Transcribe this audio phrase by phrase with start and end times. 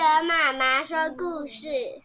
[0.00, 2.00] 儿妈妈说故事。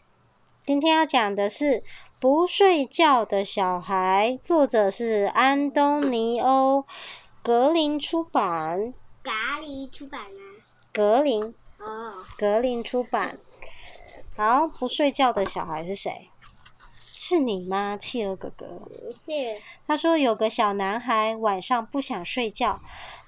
[0.65, 1.65] 今天要讲的是
[2.19, 6.81] 《不睡觉的小孩》，作者是安东尼欧·
[7.41, 8.93] 格林出版。
[9.23, 9.31] 格
[9.61, 10.39] 林出版吗？
[10.91, 11.55] 格林。
[11.79, 12.13] 哦。
[12.37, 13.37] 格林出版。
[14.35, 16.29] 好，不睡觉的小孩是谁？
[17.13, 18.65] 是你吗，企鹅哥哥？
[19.25, 19.61] 是。
[19.87, 22.81] 他说有个小男孩晚上不想睡觉，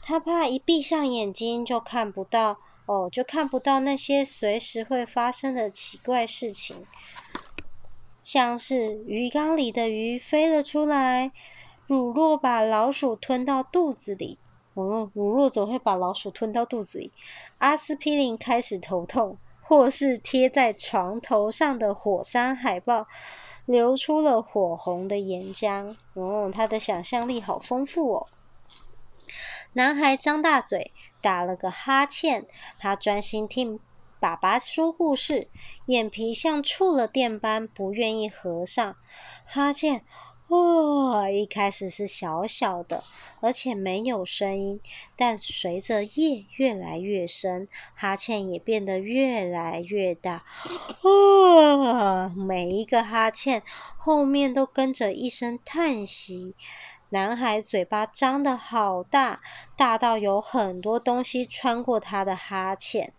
[0.04, 2.57] 他怕一闭上眼睛就看不到。
[2.88, 6.86] 哦，就看不到那些随时会发生的奇怪事情，
[8.23, 11.33] 像是鱼缸里的鱼飞了出来，
[11.86, 14.39] 乳酪把老鼠吞到肚子里。
[14.73, 17.11] 哦，乳酪怎么会把老鼠吞到肚子里？
[17.57, 23.05] 阿司匹林开始头痛，或是贴在床头上的火山海报
[23.65, 25.93] 流出了火红的岩浆。
[26.13, 28.27] 哦，他的想象力好丰富哦。
[29.74, 30.93] 男孩张大嘴。
[31.21, 32.45] 打了个哈欠，
[32.80, 33.80] 他专心听
[34.19, 35.47] 爸爸说故事，
[35.85, 38.95] 眼皮像触了电般不愿意合上。
[39.45, 40.03] 哈欠，
[40.47, 43.03] 哦，一开始是小小的，
[43.41, 44.79] 而且没有声音，
[45.15, 50.45] 但随着夜越来越深，哈欠也变得越来越大。
[51.03, 53.61] 哦，每一个哈欠
[53.97, 56.55] 后面都跟着一声叹息。
[57.09, 59.39] 男孩嘴巴张得好大，
[59.75, 63.14] 大到有很多东西穿过他的哈欠。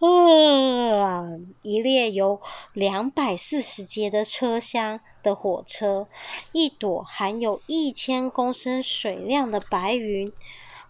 [0.00, 1.26] 啊！
[1.62, 2.40] 一列有
[2.72, 6.06] 两百四十节的车厢的火车，
[6.52, 10.32] 一朵含有一千公升水量的白云。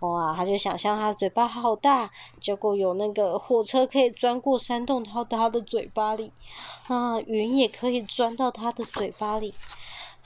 [0.01, 0.35] 哇！
[0.37, 6.31] 他就想象他嘴巴好大，结果有那个火车可以钻过山洞到他的嘴巴里。
[6.87, 9.55] 啊，云也可以钻到他的嘴巴里。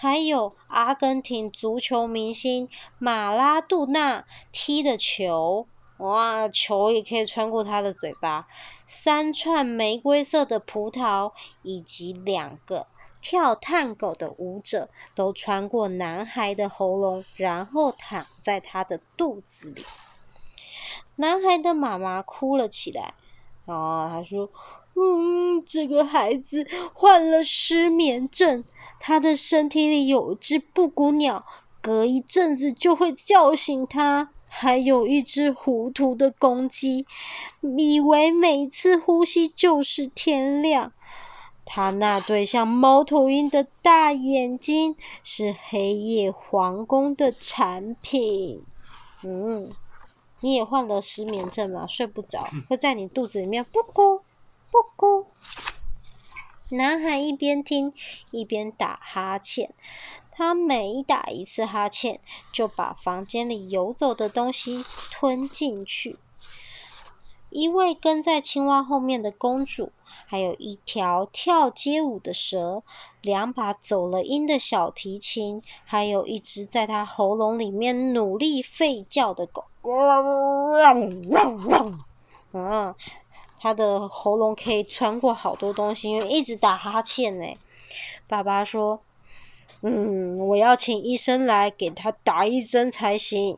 [0.02, 8.48] 还有阿根廷足球明星马拉杜纳踢的球，哇，球也可以穿过他的嘴巴。
[8.88, 11.30] 三串玫瑰色的葡萄，
[11.62, 12.88] 以及两个
[13.20, 19.84] 跳探狗的舞者，都穿过男孩的喉咙，然后躺在他的肚子里。
[21.14, 23.14] 男孩的妈妈哭了起来，
[23.66, 24.50] 啊，他说
[24.98, 28.64] ：“嗯，这个孩子患了失眠症。”
[29.04, 31.44] 他的身体里有一只布谷鸟，
[31.80, 37.04] 隔一阵子就会叫醒他；还有一只糊涂的公鸡，
[37.76, 40.92] 以为每次呼吸就是天亮。
[41.64, 48.62] 他那对像猫头鹰的大眼睛是黑夜皇宫的产品。
[49.24, 49.68] 嗯，
[50.38, 51.88] 你也患了失眠症吗？
[51.88, 54.18] 睡不着，会在你肚子里面布谷
[54.70, 55.26] 布谷。
[56.72, 57.92] 男孩一边听
[58.30, 59.74] 一边打哈欠，
[60.30, 62.18] 他每一打一次哈欠，
[62.50, 66.16] 就把房间里游走的东西吞进去。
[67.50, 69.92] 一位跟在青蛙后面的公主，
[70.26, 72.82] 还有一条跳街舞的蛇，
[73.20, 79.66] 两把走了音的小提琴，还有一只在他喉咙里面努力吠叫的狗。
[82.54, 82.94] 嗯。
[83.62, 87.46] 他的喉咙可以穿过好多东西，因为一直打哈欠呢。
[88.26, 89.00] 爸爸说
[89.82, 93.56] ：“嗯，我要请医生来给他打一针才行。”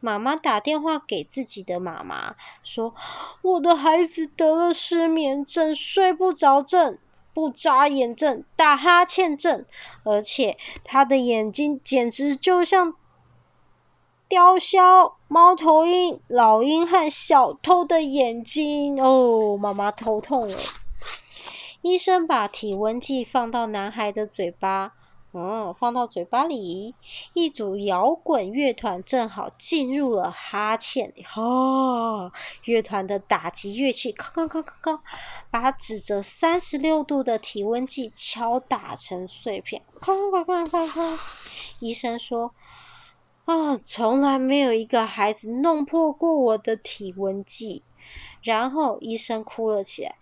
[0.00, 2.94] 妈妈打电话给自己的妈妈说
[3.44, 6.96] ：“我的孩子得了失眠症、睡不着症、
[7.34, 9.66] 不眨眼症、打哈欠症，
[10.04, 12.94] 而且他的眼睛简直就像……”
[14.28, 20.58] 雕鸮、猫头鹰、老鹰和小偷的眼睛哦，妈妈头痛了。
[21.80, 24.92] 医生把体温计放到男孩的嘴巴，
[25.32, 26.94] 嗯，放到嘴巴里。
[27.32, 32.32] 一组摇滚乐团正好进入了哈欠，哈、哦，
[32.64, 35.02] 乐团的打击乐器，咔咔咔咔咔，
[35.50, 41.18] 把指着三十六度的体温计敲打成碎片，咔咔咔咔咔。
[41.80, 42.52] 医生说。
[43.44, 43.76] 啊！
[43.84, 47.82] 从来没有一个孩子弄破过我的体温计。
[48.42, 50.16] 然后医生哭了起来。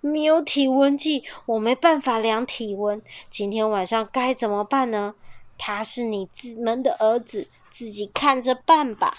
[0.00, 3.02] 没有体温计，我没办法量体温。
[3.30, 5.14] 今天晚上该怎么办呢？
[5.58, 6.28] 他是你
[6.58, 9.16] 们的儿子，自己看着办吧。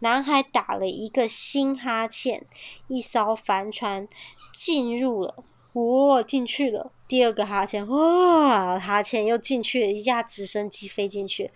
[0.00, 2.46] 男孩打了一个新哈欠。
[2.88, 4.06] 一艘帆船
[4.52, 5.44] 进入了。
[5.74, 6.92] 哇，进去了！
[7.08, 9.90] 第二个哈欠，哇，哈欠又进去了。
[9.90, 11.50] 一架直升机飞进去。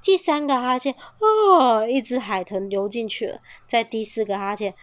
[0.00, 3.40] 第三个哈欠，啊，一只海豚游进去了。
[3.66, 4.74] 在第四个哈欠，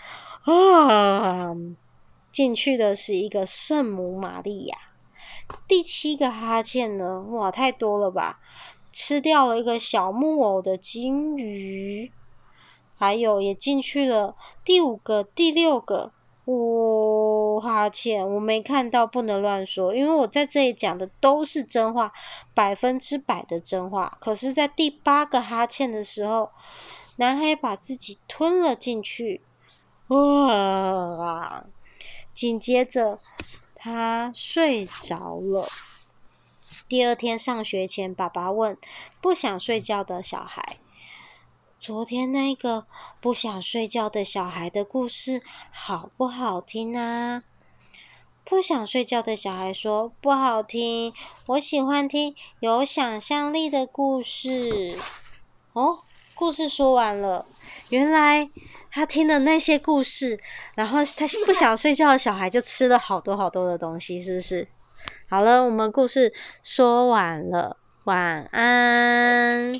[0.44, 1.56] 啊，
[2.34, 4.78] 进去的是一个圣母玛利亚。
[5.68, 7.22] 第七个哈欠呢？
[7.30, 8.40] 哇，太多了吧！
[8.92, 12.12] 吃掉了一个小木偶的金鱼，
[12.98, 14.36] 还有也进去了。
[14.66, 16.12] 第五个、第六个。
[16.46, 16.54] 哦，
[17.62, 22.12] 哈欠，我没看到，不能乱说，因为我在这里讲的都是真话，
[22.56, 24.18] 百分之百的真话。
[24.20, 26.50] 可是，在第八个哈欠的时候，
[27.18, 29.42] 男孩把自己吞了进去，
[30.08, 31.64] 哇！
[32.34, 33.20] 紧接着，
[33.76, 35.70] 他睡着了。
[36.88, 38.78] 第二天上学前，爸爸问
[39.22, 40.78] 不想睡觉的小孩
[41.80, 42.86] ：“昨天那个
[43.20, 45.42] 不想睡觉的小孩的故事
[45.72, 47.44] 好不好听啊？”
[48.52, 51.14] 不想睡觉的小孩说：“不好听，
[51.48, 54.98] 我喜欢听有想象力的故事。”
[55.72, 56.00] 哦，
[56.36, 57.46] 故事说完了。
[57.92, 58.50] 原来
[58.92, 60.38] 他听了那些故事，
[60.76, 64.68] 然后他 不想睡觉的小孩就吃了好多好多的东西，是不是？
[65.30, 69.80] 好了，我们故事说完了，晚安。